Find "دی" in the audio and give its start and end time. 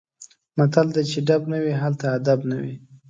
0.95-1.03